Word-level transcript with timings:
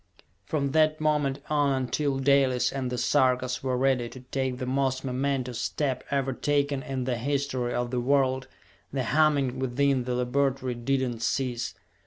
From 0.47 0.71
that 0.71 0.99
moment 0.99 1.43
on 1.47 1.73
until 1.83 2.17
Dalis 2.17 2.71
and 2.73 2.89
the 2.91 2.97
Sarkas 2.97 3.61
were 3.61 3.77
ready 3.77 4.09
to 4.09 4.21
take 4.21 4.57
the 4.57 4.65
most 4.65 5.05
momentous 5.05 5.59
step 5.59 6.03
ever 6.09 6.33
taken 6.33 6.81
in 6.81 7.03
the 7.03 7.17
history 7.19 7.75
of 7.75 7.91
the 7.91 7.99
world, 8.01 8.47
the 8.91 9.03
humming 9.03 9.59
within 9.59 10.05
the 10.05 10.15
laboratory 10.15 10.73
did 10.73 11.07
not 11.07 11.21
cease. 11.21 11.75